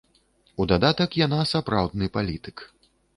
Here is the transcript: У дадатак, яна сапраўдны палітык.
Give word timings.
У 0.63 0.65
дадатак, 0.71 1.17
яна 1.25 1.39
сапраўдны 1.53 2.09
палітык. 2.17 2.57